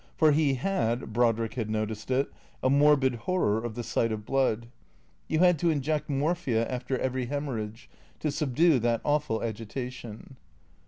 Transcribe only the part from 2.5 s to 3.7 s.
a morbid horror